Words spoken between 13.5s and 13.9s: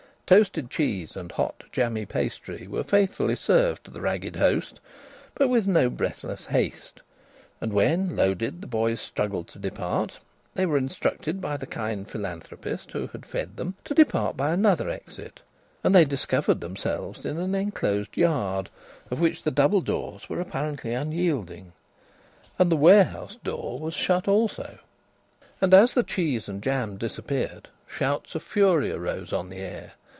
them